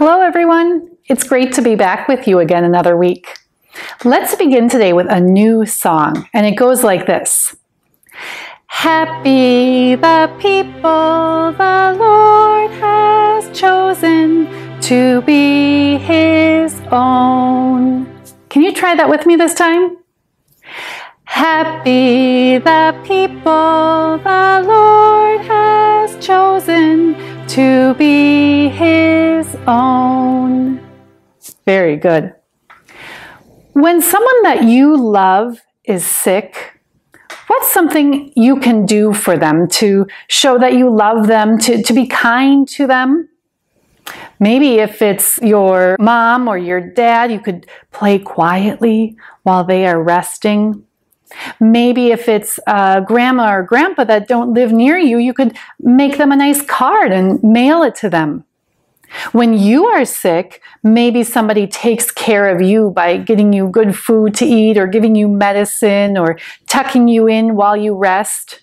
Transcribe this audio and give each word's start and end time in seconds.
Hello, 0.00 0.22
everyone. 0.22 0.96
It's 1.10 1.24
great 1.24 1.52
to 1.56 1.60
be 1.60 1.74
back 1.74 2.08
with 2.08 2.26
you 2.26 2.38
again 2.38 2.64
another 2.64 2.96
week. 2.96 3.36
Let's 4.02 4.34
begin 4.34 4.66
today 4.66 4.94
with 4.94 5.06
a 5.10 5.20
new 5.20 5.66
song, 5.66 6.26
and 6.32 6.46
it 6.46 6.52
goes 6.52 6.82
like 6.82 7.04
this 7.04 7.54
Happy 8.64 9.96
the 9.96 10.34
people 10.38 11.52
the 11.52 11.94
Lord 11.98 12.70
has 12.80 13.50
chosen 13.54 14.48
to 14.80 15.20
be 15.20 15.98
his 15.98 16.80
own. 16.90 18.06
Can 18.48 18.62
you 18.62 18.72
try 18.72 18.94
that 18.94 19.10
with 19.10 19.26
me 19.26 19.36
this 19.36 19.52
time? 19.52 19.98
Happy 21.24 22.56
the 22.56 22.98
people 23.04 24.16
the 24.24 24.49
own. 29.70 30.80
Very 31.64 31.96
good. 31.96 32.34
When 33.72 34.02
someone 34.02 34.42
that 34.42 34.64
you 34.64 34.96
love 34.96 35.58
is 35.84 36.04
sick, 36.04 36.80
what's 37.46 37.72
something 37.72 38.32
you 38.34 38.58
can 38.58 38.84
do 38.84 39.14
for 39.14 39.38
them 39.38 39.68
to 39.68 40.06
show 40.28 40.58
that 40.58 40.74
you 40.74 40.90
love 40.90 41.28
them, 41.28 41.58
to, 41.58 41.82
to 41.82 41.92
be 41.92 42.06
kind 42.06 42.68
to 42.68 42.86
them? 42.86 43.28
Maybe 44.40 44.78
if 44.78 45.02
it's 45.02 45.38
your 45.38 45.96
mom 46.00 46.48
or 46.48 46.58
your 46.58 46.80
dad, 46.80 47.30
you 47.30 47.38
could 47.38 47.66
play 47.92 48.18
quietly 48.18 49.16
while 49.44 49.62
they 49.62 49.86
are 49.86 50.02
resting. 50.02 50.84
Maybe 51.60 52.10
if 52.10 52.28
it's 52.28 52.58
uh, 52.66 53.00
grandma 53.00 53.54
or 53.54 53.62
grandpa 53.62 54.04
that 54.04 54.26
don't 54.26 54.52
live 54.52 54.72
near 54.72 54.98
you, 54.98 55.18
you 55.18 55.32
could 55.32 55.56
make 55.78 56.18
them 56.18 56.32
a 56.32 56.36
nice 56.36 56.62
card 56.62 57.12
and 57.12 57.40
mail 57.44 57.84
it 57.84 57.94
to 57.96 58.10
them. 58.10 58.44
When 59.32 59.54
you 59.54 59.86
are 59.86 60.04
sick, 60.04 60.62
maybe 60.82 61.24
somebody 61.24 61.66
takes 61.66 62.10
care 62.10 62.54
of 62.54 62.60
you 62.62 62.90
by 62.90 63.16
getting 63.16 63.52
you 63.52 63.68
good 63.68 63.96
food 63.96 64.34
to 64.36 64.46
eat 64.46 64.78
or 64.78 64.86
giving 64.86 65.14
you 65.14 65.28
medicine 65.28 66.16
or 66.16 66.38
tucking 66.66 67.08
you 67.08 67.26
in 67.26 67.56
while 67.56 67.76
you 67.76 67.94
rest. 67.94 68.62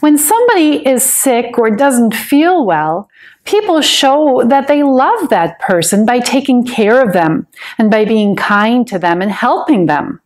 When 0.00 0.18
somebody 0.18 0.86
is 0.86 1.02
sick 1.02 1.58
or 1.58 1.70
doesn't 1.70 2.14
feel 2.14 2.66
well, 2.66 3.08
people 3.44 3.80
show 3.80 4.42
that 4.46 4.68
they 4.68 4.82
love 4.82 5.28
that 5.28 5.58
person 5.60 6.04
by 6.04 6.20
taking 6.20 6.66
care 6.66 7.00
of 7.00 7.12
them 7.12 7.46
and 7.78 7.90
by 7.90 8.04
being 8.04 8.36
kind 8.36 8.86
to 8.88 8.98
them 8.98 9.22
and 9.22 9.30
helping 9.30 9.86
them. 9.86 10.20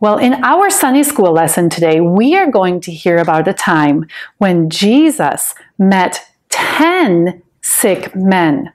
Well, 0.00 0.18
in 0.18 0.34
our 0.44 0.70
Sunday 0.70 1.02
school 1.02 1.32
lesson 1.32 1.68
today, 1.68 2.00
we 2.00 2.36
are 2.36 2.50
going 2.50 2.80
to 2.82 2.92
hear 2.92 3.16
about 3.18 3.48
a 3.48 3.52
time 3.52 4.06
when 4.38 4.70
Jesus 4.70 5.54
met 5.76 6.24
10 6.50 7.42
sick 7.68 8.14
men. 8.14 8.72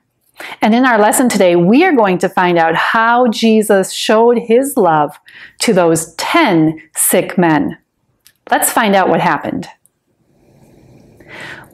And 0.60 0.74
in 0.74 0.84
our 0.84 0.98
lesson 0.98 1.28
today, 1.28 1.56
we 1.56 1.84
are 1.84 1.94
going 1.94 2.18
to 2.18 2.28
find 2.28 2.58
out 2.58 2.74
how 2.74 3.28
Jesus 3.28 3.92
showed 3.92 4.38
his 4.38 4.76
love 4.76 5.16
to 5.60 5.72
those 5.72 6.14
10 6.14 6.80
sick 6.96 7.38
men. 7.38 7.78
Let's 8.50 8.70
find 8.70 8.94
out 8.94 9.08
what 9.08 9.20
happened. 9.20 9.68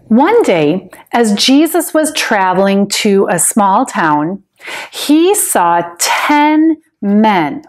One 0.08 0.42
day, 0.42 0.90
as 1.12 1.34
Jesus 1.34 1.94
was 1.94 2.12
traveling 2.14 2.88
to 2.88 3.28
a 3.30 3.38
small 3.38 3.86
town, 3.86 4.42
he 4.90 5.34
saw 5.34 5.82
10 5.98 6.76
men 7.00 7.62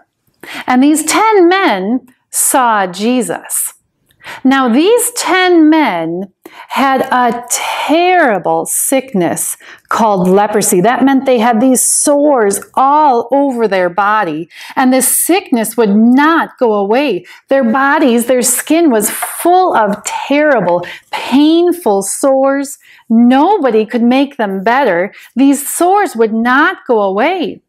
and 0.66 0.82
these 0.82 1.04
10 1.04 1.48
men 1.48 2.06
saw 2.30 2.86
Jesus. 2.86 3.74
Now, 4.44 4.68
these 4.68 5.10
10 5.12 5.68
men 5.70 6.32
had 6.68 7.02
a 7.02 7.44
terrible 7.50 8.66
sickness 8.66 9.56
called 9.88 10.28
leprosy. 10.28 10.80
That 10.80 11.04
meant 11.04 11.26
they 11.26 11.38
had 11.38 11.60
these 11.60 11.82
sores 11.82 12.60
all 12.74 13.28
over 13.32 13.66
their 13.68 13.88
body, 13.88 14.48
and 14.76 14.92
this 14.92 15.08
sickness 15.08 15.76
would 15.76 15.94
not 15.94 16.58
go 16.58 16.74
away. 16.74 17.24
Their 17.48 17.64
bodies, 17.64 18.26
their 18.26 18.42
skin 18.42 18.90
was 18.90 19.10
full 19.10 19.74
of 19.74 20.02
terrible, 20.04 20.86
painful 21.10 22.02
sores. 22.02 22.78
Nobody 23.08 23.86
could 23.86 24.02
make 24.02 24.36
them 24.36 24.62
better. 24.62 25.12
These 25.36 25.68
sores 25.68 26.16
would 26.16 26.32
not 26.32 26.78
go 26.86 27.00
away. 27.02 27.62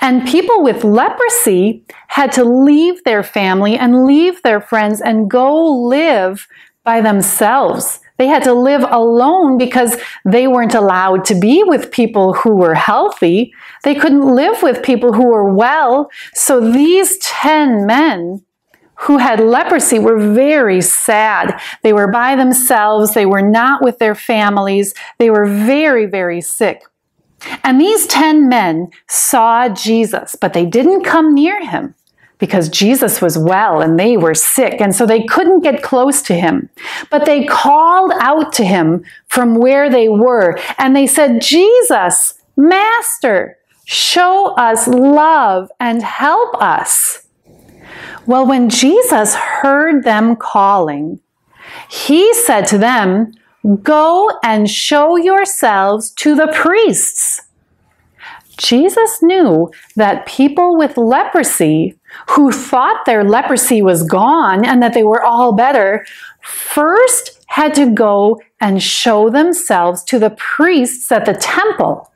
And 0.00 0.26
people 0.26 0.62
with 0.62 0.84
leprosy 0.84 1.84
had 2.08 2.32
to 2.32 2.44
leave 2.44 3.02
their 3.04 3.22
family 3.22 3.76
and 3.76 4.04
leave 4.04 4.42
their 4.42 4.60
friends 4.60 5.00
and 5.00 5.30
go 5.30 5.64
live 5.64 6.46
by 6.84 7.00
themselves. 7.00 8.00
They 8.18 8.26
had 8.28 8.44
to 8.44 8.54
live 8.54 8.82
alone 8.88 9.58
because 9.58 9.98
they 10.24 10.46
weren't 10.46 10.74
allowed 10.74 11.24
to 11.26 11.34
be 11.38 11.62
with 11.64 11.90
people 11.90 12.32
who 12.32 12.56
were 12.56 12.74
healthy. 12.74 13.52
They 13.84 13.94
couldn't 13.94 14.34
live 14.34 14.62
with 14.62 14.82
people 14.82 15.12
who 15.12 15.26
were 15.26 15.52
well. 15.52 16.10
So 16.32 16.60
these 16.60 17.18
10 17.18 17.86
men 17.86 18.42
who 19.00 19.18
had 19.18 19.40
leprosy 19.40 19.98
were 19.98 20.18
very 20.18 20.80
sad. 20.80 21.60
They 21.82 21.92
were 21.92 22.10
by 22.10 22.36
themselves. 22.36 23.12
They 23.12 23.26
were 23.26 23.42
not 23.42 23.84
with 23.84 23.98
their 23.98 24.14
families. 24.14 24.94
They 25.18 25.28
were 25.28 25.44
very, 25.44 26.06
very 26.06 26.40
sick. 26.40 26.82
And 27.62 27.80
these 27.80 28.06
10 28.06 28.48
men 28.48 28.90
saw 29.08 29.68
Jesus, 29.68 30.36
but 30.40 30.52
they 30.52 30.66
didn't 30.66 31.04
come 31.04 31.34
near 31.34 31.64
him 31.64 31.94
because 32.38 32.68
Jesus 32.68 33.22
was 33.22 33.38
well 33.38 33.80
and 33.80 33.98
they 33.98 34.16
were 34.16 34.34
sick, 34.34 34.80
and 34.80 34.94
so 34.94 35.06
they 35.06 35.24
couldn't 35.24 35.62
get 35.62 35.82
close 35.82 36.22
to 36.22 36.34
him. 36.34 36.68
But 37.10 37.24
they 37.24 37.44
called 37.44 38.12
out 38.20 38.52
to 38.54 38.64
him 38.64 39.04
from 39.28 39.56
where 39.56 39.88
they 39.88 40.08
were, 40.08 40.58
and 40.78 40.94
they 40.94 41.06
said, 41.06 41.40
Jesus, 41.40 42.34
Master, 42.56 43.58
show 43.84 44.54
us 44.56 44.86
love 44.86 45.70
and 45.80 46.02
help 46.02 46.60
us. 46.60 47.26
Well, 48.26 48.46
when 48.46 48.68
Jesus 48.68 49.34
heard 49.34 50.02
them 50.02 50.36
calling, 50.36 51.20
he 51.88 52.34
said 52.34 52.66
to 52.66 52.78
them, 52.78 53.32
Go 53.82 54.30
and 54.44 54.70
show 54.70 55.16
yourselves 55.16 56.10
to 56.12 56.34
the 56.34 56.52
priests. 56.54 57.42
Jesus 58.58 59.22
knew 59.22 59.70
that 59.96 60.26
people 60.26 60.76
with 60.76 60.96
leprosy 60.96 61.98
who 62.30 62.52
thought 62.52 63.04
their 63.04 63.24
leprosy 63.24 63.82
was 63.82 64.02
gone 64.02 64.64
and 64.64 64.82
that 64.82 64.94
they 64.94 65.02
were 65.02 65.22
all 65.22 65.52
better 65.52 66.06
first 66.42 67.44
had 67.48 67.74
to 67.74 67.90
go 67.90 68.40
and 68.60 68.82
show 68.82 69.30
themselves 69.30 70.02
to 70.04 70.18
the 70.18 70.30
priests 70.30 71.10
at 71.12 71.26
the 71.26 71.34
temple. 71.34 72.10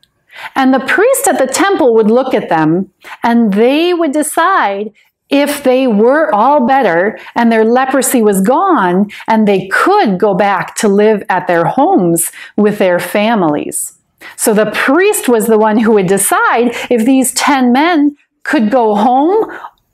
And 0.55 0.73
the 0.73 0.81
priest 0.81 1.29
at 1.29 1.39
the 1.39 1.47
temple 1.47 1.95
would 1.95 2.11
look 2.11 2.33
at 2.33 2.49
them 2.49 2.91
and 3.23 3.53
they 3.53 3.93
would 3.93 4.13
decide 4.13 4.93
if 5.31 5.63
they 5.63 5.87
were 5.87 6.35
all 6.35 6.67
better 6.67 7.19
and 7.35 7.51
their 7.51 7.65
leprosy 7.65 8.23
was 8.23 8.41
gone 8.41 9.11
and 9.27 9.47
they 9.47 9.69
could 9.69 10.19
go 10.19 10.35
back 10.35 10.75
to 10.77 10.89
live 10.89 11.23
at 11.29 11.47
their 11.47 11.65
homes 11.65 12.31
with 12.57 12.79
their 12.79 12.99
families. 12.99 13.95
So 14.37 14.53
the 14.53 14.71
priest 14.73 15.29
was 15.29 15.47
the 15.47 15.59
one 15.59 15.79
who 15.79 15.93
would 15.93 16.07
decide 16.07 16.77
if 16.91 17.05
these 17.05 17.33
10 17.35 17.73
men 17.73 18.17
could 18.43 18.71
go 18.71 18.95
home 18.95 19.51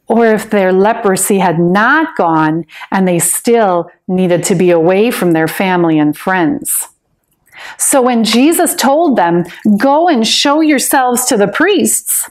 or 0.09 0.27
if 0.27 0.51
their 0.51 0.73
leprosy 0.73 1.39
had 1.39 1.59
not 1.59 2.17
gone 2.17 2.65
and 2.91 3.07
they 3.07 3.19
still 3.19 3.91
needed 4.09 4.45
to 4.45 4.55
be 4.55 4.71
away 4.71 5.11
from 5.11 5.33
their 5.33 5.49
family 5.49 5.99
and 5.99 6.17
friends. 6.17 6.89
So 7.79 8.03
when 8.03 8.25
Jesus 8.25 8.75
told 8.75 9.17
them, 9.17 9.45
Go 9.79 10.09
and 10.09 10.27
show 10.27 10.61
yourselves 10.61 11.25
to 11.27 11.37
the 11.37 11.49
priests, 11.49 12.31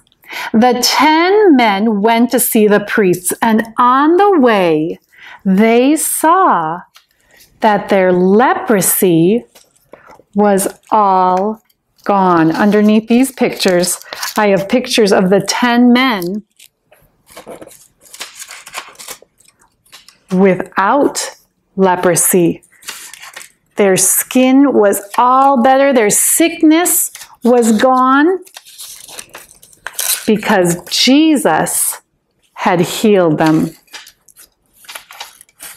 the 0.51 0.80
ten 0.83 1.56
men 1.56 2.01
went 2.01 2.31
to 2.31 2.39
see 2.39 2.68
the 2.68 2.80
priests, 2.81 3.33
and 3.42 3.68
on 3.77 4.18
the 4.18 4.39
way, 4.39 5.00
they 5.44 5.95
saw 5.95 6.81
that 7.60 7.89
their 7.89 8.12
leprosy 8.12 9.45
was 10.33 10.68
all 10.92 11.62
gone. 12.04 12.51
Underneath 12.51 13.07
these 13.07 13.31
pictures, 13.31 14.00
I 14.38 14.50
have 14.50 14.69
pictures 14.69 15.12
of 15.12 15.30
the 15.30 15.42
10 15.42 15.92
men 15.92 16.44
without 20.31 21.38
leprosy. 21.75 22.62
Their 23.75 23.98
skin 23.98 24.74
was 24.74 25.01
all 25.18 25.62
better, 25.62 25.92
their 25.92 26.10
sickness 26.10 27.12
was 27.44 27.81
gone, 27.81 28.39
because 30.25 30.83
Jesus 30.89 32.01
had 32.54 32.81
healed 32.81 33.38
them. 33.38 33.69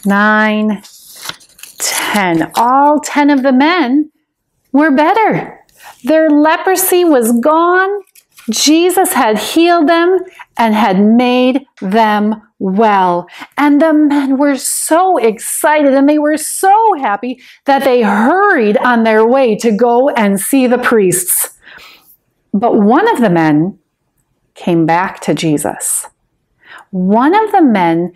Nine, 0.05 0.81
ten. 1.77 2.51
All 2.55 2.99
ten 2.99 3.29
of 3.29 3.43
the 3.43 3.51
men 3.51 4.11
were 4.71 4.91
better. 4.91 5.59
Their 6.03 6.29
leprosy 6.29 7.03
was 7.03 7.31
gone. 7.39 8.01
Jesus 8.49 9.13
had 9.13 9.37
healed 9.37 9.87
them 9.87 10.19
and 10.57 10.73
had 10.73 10.99
made 10.99 11.65
them 11.81 12.41
well. 12.57 13.27
And 13.57 13.81
the 13.81 13.93
men 13.93 14.37
were 14.37 14.55
so 14.55 15.17
excited 15.17 15.93
and 15.93 16.07
they 16.09 16.19
were 16.19 16.37
so 16.37 16.93
happy 16.99 17.41
that 17.65 17.83
they 17.83 18.01
hurried 18.01 18.77
on 18.77 19.03
their 19.03 19.25
way 19.25 19.55
to 19.57 19.71
go 19.71 20.09
and 20.09 20.39
see 20.39 20.67
the 20.67 20.77
priests. 20.77 21.57
But 22.53 22.75
one 22.75 23.07
of 23.09 23.21
the 23.21 23.29
men 23.29 23.77
came 24.59 24.85
back 24.85 25.21
to 25.21 25.33
Jesus. 25.33 26.05
One 26.91 27.33
of 27.33 27.51
the 27.53 27.61
men 27.61 28.13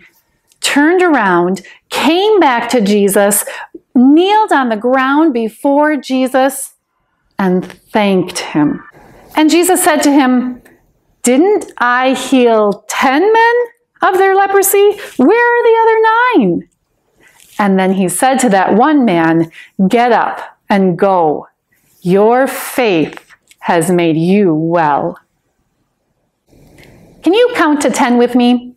turned 0.60 1.02
around, 1.02 1.62
came 1.88 2.38
back 2.38 2.68
to 2.70 2.82
Jesus, 2.82 3.44
kneeled 3.94 4.52
on 4.52 4.68
the 4.68 4.76
ground 4.76 5.32
before 5.32 5.96
Jesus, 5.96 6.74
and 7.38 7.64
thanked 7.64 8.38
him. 8.38 8.84
And 9.36 9.50
Jesus 9.50 9.82
said 9.82 10.02
to 10.02 10.12
him, 10.12 10.62
Didn't 11.22 11.72
I 11.78 12.12
heal 12.12 12.84
ten 12.88 13.32
men 13.32 13.54
of 14.02 14.18
their 14.18 14.36
leprosy? 14.36 14.92
Where 15.16 15.48
are 15.54 15.62
the 15.64 15.78
other 15.82 15.98
nine? 16.46 16.68
And 17.58 17.78
then 17.78 17.94
he 17.94 18.08
said 18.08 18.36
to 18.40 18.50
that 18.50 18.74
one 18.74 19.04
man, 19.04 19.50
Get 19.88 20.12
up 20.12 20.58
and 20.68 20.98
go. 20.98 21.48
Your 22.02 22.46
faith 22.46 23.34
has 23.60 23.90
made 23.90 24.18
you 24.18 24.54
well. 24.54 25.18
Can 27.24 27.32
you 27.32 27.52
count 27.54 27.80
to 27.80 27.90
10 27.90 28.18
with 28.18 28.34
me? 28.34 28.74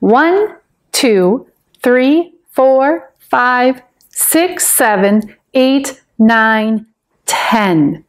One, 0.00 0.56
two, 0.92 1.48
three, 1.82 2.34
four, 2.50 3.10
five, 3.18 3.80
six, 4.10 4.66
seven, 4.66 5.34
eight, 5.54 6.02
nine, 6.18 6.84
ten. 7.24 8.04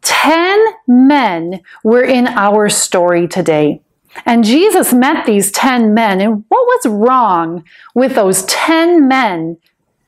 Ten 0.00 0.58
men 0.88 1.60
were 1.84 2.02
in 2.02 2.26
our 2.26 2.68
story 2.68 3.28
today. 3.28 3.80
And 4.26 4.42
Jesus 4.42 4.92
met 4.92 5.24
these 5.24 5.52
10 5.52 5.94
men. 5.94 6.20
And 6.20 6.44
what 6.48 6.66
was 6.66 6.86
wrong 6.86 7.64
with 7.94 8.16
those 8.16 8.44
10 8.46 9.06
men 9.06 9.56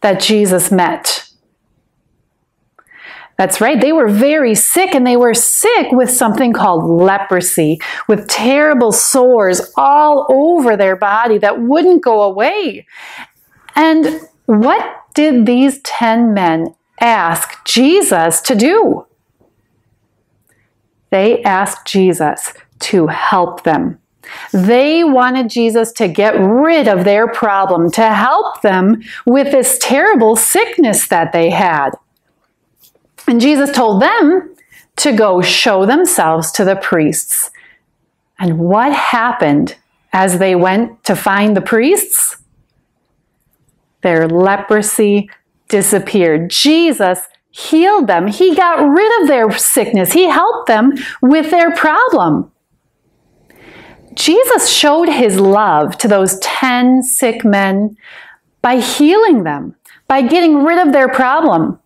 that 0.01 0.21
Jesus 0.21 0.73
met? 0.73 1.24
That's 3.37 3.61
right. 3.61 3.81
They 3.81 3.93
were 3.93 4.09
very 4.09 4.55
sick 4.55 4.95
and 4.95 5.07
they 5.07 5.17
were 5.17 5.35
sick 5.35 5.91
with 5.91 6.11
something 6.11 6.53
called 6.53 6.85
leprosy, 6.85 7.81
with 8.07 8.29
terrible 8.29 8.93
sores 8.93 9.73
all 9.77 10.27
over 10.31 10.77
their 10.77 10.97
body 10.97 11.39
that 11.39 11.61
wouldn't 11.61 12.03
go 12.03 12.23
away. 12.23 12.87
And 13.75 14.21
what 14.47 14.85
did 15.15 15.47
these 15.47 15.81
10 15.83 16.33
men 16.33 16.75
ask 17.01 17.65
Jesus 17.65 18.41
to 18.43 18.55
do? 18.55 19.07
They 21.11 21.43
asked 21.43 21.87
Jesus 21.87 22.53
to 22.81 23.09
help 23.09 23.65
them. 23.65 23.99
They 24.53 25.05
wanted 25.05 25.51
Jesus 25.51 25.93
to 25.93 26.09
get 26.09 26.35
rid 26.39 26.89
of 26.89 27.05
their 27.05 27.29
problem, 27.29 27.91
to 27.93 28.13
help 28.13 28.63
them 28.63 29.03
with 29.27 29.53
this 29.53 29.79
terrible 29.81 30.35
sickness 30.35 31.09
that 31.09 31.33
they 31.33 31.51
had. 31.51 31.91
And 33.27 33.41
Jesus 33.41 33.71
told 33.73 34.03
them 34.03 34.55
to 34.97 35.13
go 35.13 35.41
show 35.41 35.87
themselves 35.87 36.53
to 36.53 36.65
the 36.65 36.77
priests. 36.77 37.51
And 38.39 38.59
what 38.59 38.93
happened 38.93 39.77
as 40.13 40.39
they 40.39 40.55
went 40.55 41.05
to 41.05 41.17
find 41.17 41.57
the 41.57 41.61
priests? 41.61 42.37
Their 44.03 44.29
leprosy 44.29 45.31
disappeared. 45.69 46.51
Jesus 46.51 47.21
healed 47.51 48.07
them. 48.07 48.27
He 48.27 48.55
got 48.55 48.87
rid 48.87 49.23
of 49.23 49.29
their 49.29 49.51
sickness. 49.57 50.13
He 50.13 50.29
helped 50.29 50.67
them 50.67 50.93
with 51.23 51.51
their 51.51 51.71
problem. 51.75 52.51
Jesus 54.15 54.69
showed 54.69 55.09
his 55.09 55.41
love 55.41 55.97
to 55.99 56.09
those 56.09 56.39
10 56.41 57.03
sick 57.03 57.45
men 57.45 57.97
by 58.63 58.79
healing 58.81 59.45
them, 59.45 59.75
by 60.07 60.23
getting 60.23 60.65
rid 60.65 60.85
of 60.85 60.93
their 60.93 61.09
problem. 61.09 61.79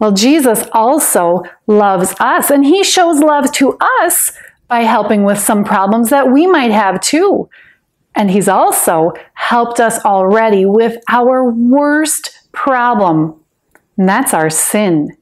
Well, 0.00 0.12
Jesus 0.12 0.64
also 0.72 1.42
loves 1.66 2.14
us, 2.18 2.50
and 2.50 2.64
he 2.64 2.82
shows 2.82 3.20
love 3.20 3.52
to 3.52 3.76
us 4.02 4.32
by 4.66 4.80
helping 4.80 5.24
with 5.24 5.38
some 5.38 5.62
problems 5.62 6.10
that 6.10 6.32
we 6.32 6.46
might 6.46 6.72
have 6.72 7.00
too. 7.00 7.48
And 8.14 8.30
he's 8.30 8.48
also 8.48 9.12
helped 9.34 9.78
us 9.78 10.04
already 10.04 10.64
with 10.64 10.96
our 11.08 11.50
worst 11.52 12.48
problem, 12.52 13.40
and 13.96 14.08
that's 14.08 14.34
our 14.34 14.50
sin. 14.50 15.16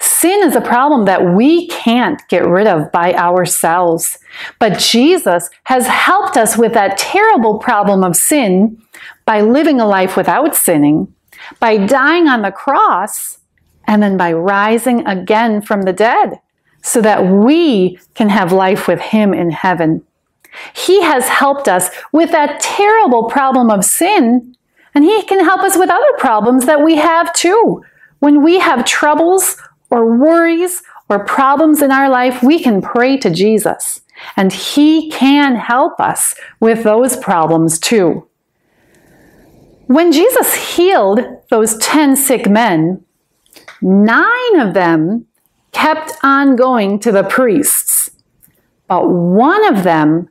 Sin 0.00 0.42
is 0.42 0.56
a 0.56 0.60
problem 0.60 1.04
that 1.04 1.34
we 1.34 1.68
can't 1.68 2.20
get 2.28 2.46
rid 2.46 2.66
of 2.66 2.90
by 2.90 3.14
ourselves. 3.14 4.18
But 4.58 4.78
Jesus 4.78 5.48
has 5.64 5.86
helped 5.86 6.36
us 6.36 6.58
with 6.58 6.74
that 6.74 6.98
terrible 6.98 7.58
problem 7.58 8.02
of 8.02 8.16
sin 8.16 8.82
by 9.24 9.40
living 9.40 9.80
a 9.80 9.86
life 9.86 10.16
without 10.16 10.56
sinning, 10.56 11.14
by 11.60 11.76
dying 11.76 12.26
on 12.26 12.42
the 12.42 12.50
cross, 12.50 13.38
and 13.86 14.02
then 14.02 14.16
by 14.16 14.32
rising 14.32 15.06
again 15.06 15.62
from 15.62 15.82
the 15.82 15.92
dead 15.92 16.40
so 16.82 17.00
that 17.00 17.26
we 17.26 17.98
can 18.14 18.28
have 18.28 18.52
life 18.52 18.86
with 18.86 19.00
Him 19.00 19.34
in 19.34 19.50
heaven. 19.50 20.02
He 20.72 21.02
has 21.02 21.28
helped 21.28 21.68
us 21.68 21.90
with 22.12 22.30
that 22.30 22.60
terrible 22.60 23.24
problem 23.24 23.70
of 23.70 23.84
sin, 23.84 24.56
and 24.94 25.04
He 25.04 25.22
can 25.24 25.44
help 25.44 25.60
us 25.60 25.76
with 25.76 25.90
other 25.90 26.12
problems 26.18 26.66
that 26.66 26.82
we 26.82 26.96
have 26.96 27.32
too. 27.32 27.82
When 28.20 28.42
we 28.42 28.58
have 28.58 28.84
troubles 28.84 29.56
or 29.90 30.16
worries 30.16 30.82
or 31.08 31.24
problems 31.24 31.82
in 31.82 31.92
our 31.92 32.08
life, 32.08 32.42
we 32.42 32.58
can 32.58 32.80
pray 32.80 33.16
to 33.18 33.30
Jesus, 33.30 34.00
and 34.36 34.52
He 34.52 35.10
can 35.10 35.56
help 35.56 36.00
us 36.00 36.34
with 36.60 36.84
those 36.84 37.16
problems 37.16 37.78
too. 37.78 38.26
When 39.86 40.10
Jesus 40.10 40.76
healed 40.76 41.20
those 41.50 41.76
10 41.78 42.16
sick 42.16 42.48
men, 42.48 43.04
Nine 43.82 44.60
of 44.60 44.74
them 44.74 45.26
kept 45.72 46.12
on 46.22 46.56
going 46.56 46.98
to 47.00 47.12
the 47.12 47.24
priests, 47.24 48.10
but 48.88 49.08
one 49.08 49.64
of 49.74 49.84
them 49.84 50.28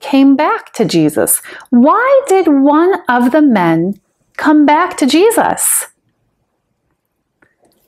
came 0.00 0.36
back 0.36 0.72
to 0.74 0.84
Jesus. 0.84 1.40
Why 1.70 2.22
did 2.28 2.46
one 2.46 3.02
of 3.08 3.32
the 3.32 3.42
men 3.42 4.00
come 4.36 4.66
back 4.66 4.96
to 4.98 5.06
Jesus? 5.06 5.86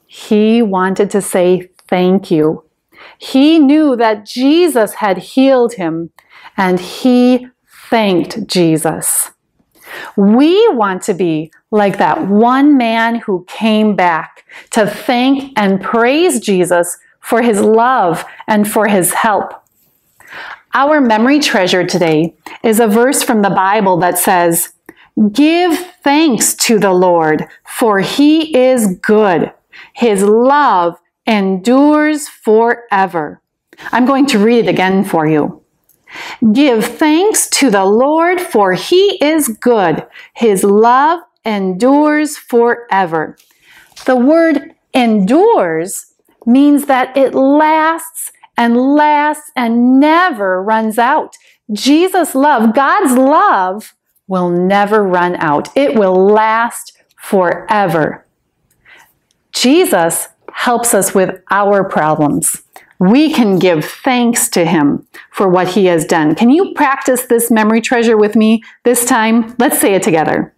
He 0.07 0.63
wanted 0.63 1.11
to 1.11 1.21
say 1.21 1.69
thank 1.89 2.31
you. 2.31 2.65
He 3.19 3.59
knew 3.59 3.97
that 3.97 4.25
Jesus 4.27 4.95
had 4.95 5.19
healed 5.19 5.75
him 5.75 6.11
and 6.57 6.81
he 6.81 7.49
thanked 7.91 8.47
Jesus. 8.47 9.31
We 10.17 10.69
want 10.69 11.03
to 11.05 11.15
be 11.15 11.53
like 11.71 11.99
that 11.99 12.27
one 12.27 12.77
man 12.77 13.17
who 13.17 13.45
came 13.49 13.97
back 13.97 14.45
to 14.71 14.87
thank 14.87 15.53
and 15.57 15.83
praise 15.83 16.41
Jesus 16.41 16.99
for 17.21 17.43
his 17.43 17.61
love 17.61 18.25
and 18.47 18.71
for 18.71 18.87
his 18.87 19.13
help. 19.13 19.53
Our 20.75 21.01
memory 21.01 21.41
treasure 21.41 21.87
today 21.87 22.35
is 22.63 22.81
a 22.81 22.87
verse 22.87 23.23
from 23.23 23.43
the 23.43 23.51
Bible 23.51 23.97
that 23.99 24.19
says, 24.19 24.73
Give 25.33 25.77
thanks 26.05 26.55
to 26.67 26.79
the 26.79 26.93
Lord, 26.93 27.47
for 27.65 28.01
he 28.01 28.55
is 28.57 28.99
good. 28.99 29.53
His 29.95 30.23
love 30.23 30.99
endures 31.27 32.29
forever. 32.29 33.41
I'm 33.93 34.05
going 34.05 34.27
to 34.27 34.39
read 34.39 34.67
it 34.67 34.69
again 34.69 35.05
for 35.05 35.27
you. 35.27 35.63
Give 36.53 36.85
thanks 36.85 37.49
to 37.51 37.71
the 37.71 37.85
Lord, 37.85 38.41
for 38.41 38.75
he 38.75 39.19
is 39.23 39.49
good. 39.49 40.07
His 40.35 40.65
love 40.65 41.21
endures 41.45 42.37
forever. 42.37 43.37
The 44.05 44.17
word 44.17 44.75
endures 44.95 46.13
means 46.45 46.87
that 46.87 47.17
it 47.17 47.35
lasts 47.35 48.33
and 48.57 48.77
lasts 48.77 49.51
and 49.57 50.01
never 50.01 50.63
runs 50.63 50.99
out. 50.99 51.37
Jesus' 51.73 52.35
love, 52.35 52.75
God's 52.75 53.17
love, 53.17 53.95
will 54.29 54.51
never 54.51 55.03
run 55.03 55.37
out. 55.37 55.69
It 55.77 55.95
will 55.95 56.15
last 56.15 56.97
forever. 57.17 58.27
Jesus 59.53 60.29
helps 60.53 60.95
us 60.95 61.15
with 61.15 61.41
our 61.51 61.85
problems 61.85 62.63
we 62.99 63.33
can 63.33 63.59
give 63.59 63.85
thanks 63.85 64.49
to 64.51 64.65
him 64.65 65.07
for 65.31 65.49
what 65.49 65.69
he 65.69 65.87
has 65.87 66.05
done. 66.05 66.35
Can 66.35 66.51
you 66.51 66.73
practice 66.75 67.27
this 67.27 67.51
memory 67.51 67.81
treasure 67.81 68.17
with 68.17 68.37
me 68.37 68.63
this 68.85 69.05
time? 69.05 69.55
Let's 69.59 69.79
say 69.79 69.95
it 69.95 70.03
together. 70.03 70.55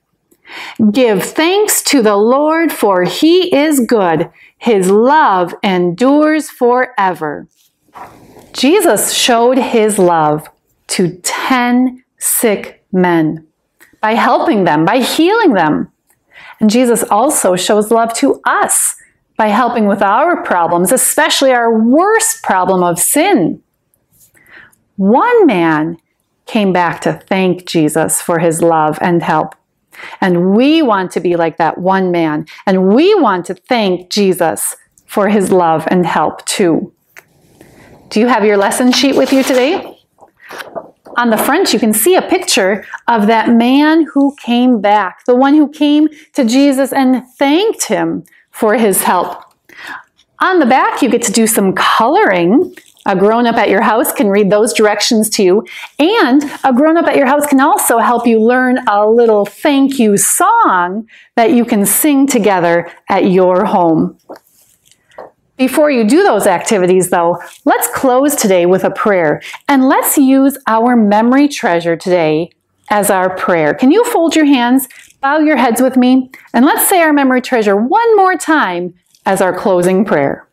Give 0.92 1.22
thanks 1.22 1.82
to 1.84 2.00
the 2.00 2.16
Lord, 2.16 2.72
for 2.72 3.04
he 3.04 3.54
is 3.54 3.80
good. 3.80 4.30
His 4.56 4.90
love 4.90 5.54
endures 5.62 6.48
forever. 6.48 7.48
Jesus 8.52 9.12
showed 9.12 9.58
his 9.58 9.98
love 9.98 10.48
to 10.88 11.18
10 11.22 12.02
sick 12.18 12.84
men 12.92 13.46
by 14.00 14.14
helping 14.14 14.64
them, 14.64 14.84
by 14.84 15.00
healing 15.00 15.52
them. 15.52 15.92
And 16.60 16.70
Jesus 16.70 17.02
also 17.04 17.56
shows 17.56 17.90
love 17.90 18.14
to 18.14 18.40
us 18.46 18.96
by 19.38 19.46
helping 19.46 19.86
with 19.86 20.02
our 20.02 20.42
problems, 20.42 20.92
especially 20.92 21.52
our 21.52 21.72
worst 21.72 22.42
problem 22.42 22.82
of 22.82 22.98
sin. 22.98 23.62
One 24.96 25.46
man 25.46 25.96
came 26.44 26.72
back 26.72 27.00
to 27.02 27.12
thank 27.28 27.64
Jesus 27.64 28.20
for 28.20 28.40
his 28.40 28.60
love 28.60 28.98
and 29.00 29.22
help. 29.22 29.54
And 30.20 30.56
we 30.56 30.82
want 30.82 31.12
to 31.12 31.20
be 31.20 31.36
like 31.36 31.56
that 31.58 31.78
one 31.78 32.10
man. 32.10 32.46
And 32.66 32.92
we 32.92 33.14
want 33.14 33.46
to 33.46 33.54
thank 33.54 34.10
Jesus 34.10 34.76
for 35.06 35.28
his 35.28 35.52
love 35.52 35.86
and 35.88 36.04
help 36.04 36.44
too. 36.44 36.92
Do 38.08 38.18
you 38.18 38.26
have 38.26 38.44
your 38.44 38.56
lesson 38.56 38.90
sheet 38.90 39.14
with 39.14 39.32
you 39.32 39.44
today? 39.44 40.00
On 41.16 41.30
the 41.30 41.36
front, 41.36 41.72
you 41.72 41.78
can 41.78 41.92
see 41.92 42.16
a 42.16 42.22
picture 42.22 42.84
of 43.06 43.26
that 43.28 43.50
man 43.50 44.06
who 44.14 44.34
came 44.40 44.80
back, 44.80 45.24
the 45.26 45.34
one 45.34 45.54
who 45.54 45.68
came 45.68 46.08
to 46.34 46.44
Jesus 46.44 46.92
and 46.92 47.24
thanked 47.36 47.84
him 47.84 48.24
for 48.58 48.74
his 48.74 49.02
help. 49.02 49.44
On 50.40 50.58
the 50.58 50.66
back, 50.66 51.00
you 51.02 51.08
get 51.08 51.22
to 51.22 51.32
do 51.32 51.46
some 51.46 51.72
coloring. 51.72 52.74
A 53.06 53.16
grown 53.16 53.46
up 53.46 53.56
at 53.56 53.70
your 53.70 53.80
house 53.80 54.12
can 54.12 54.28
read 54.28 54.50
those 54.50 54.74
directions 54.74 55.30
to 55.30 55.42
you, 55.42 55.66
and 55.98 56.42
a 56.64 56.72
grown 56.72 56.96
up 56.96 57.06
at 57.06 57.16
your 57.16 57.26
house 57.26 57.46
can 57.46 57.60
also 57.60 57.98
help 57.98 58.26
you 58.26 58.40
learn 58.40 58.78
a 58.86 59.08
little 59.08 59.46
thank 59.46 59.98
you 59.98 60.16
song 60.16 61.08
that 61.36 61.52
you 61.52 61.64
can 61.64 61.86
sing 61.86 62.26
together 62.26 62.90
at 63.08 63.30
your 63.30 63.64
home. 63.64 64.18
Before 65.56 65.90
you 65.90 66.06
do 66.06 66.22
those 66.22 66.46
activities, 66.46 67.10
though, 67.10 67.40
let's 67.64 67.88
close 67.94 68.36
today 68.36 68.66
with 68.66 68.84
a 68.84 68.90
prayer 68.90 69.40
and 69.68 69.88
let's 69.88 70.18
use 70.18 70.56
our 70.66 70.94
memory 70.94 71.48
treasure 71.48 71.96
today 71.96 72.50
as 72.90 73.10
our 73.10 73.34
prayer. 73.36 73.74
Can 73.74 73.90
you 73.90 74.04
fold 74.04 74.36
your 74.36 74.44
hands, 74.44 74.88
Bow 75.20 75.38
your 75.38 75.56
heads 75.56 75.80
with 75.80 75.96
me, 75.96 76.30
and 76.52 76.64
let's 76.64 76.88
say 76.88 77.02
our 77.02 77.12
memory 77.12 77.40
treasure 77.40 77.76
one 77.76 78.16
more 78.16 78.36
time 78.36 78.94
as 79.26 79.40
our 79.40 79.56
closing 79.56 80.04
prayer. 80.04 80.48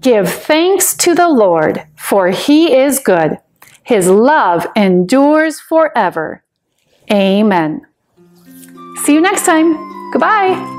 Give 0.00 0.28
thanks 0.28 0.96
to 0.98 1.14
the 1.14 1.28
Lord, 1.28 1.84
for 1.96 2.28
he 2.28 2.74
is 2.74 2.98
good. 3.00 3.38
His 3.82 4.08
love 4.08 4.66
endures 4.76 5.60
forever. 5.60 6.42
Amen. 7.12 7.86
See 9.02 9.14
you 9.14 9.20
next 9.20 9.44
time. 9.44 9.74
Goodbye. 10.12 10.78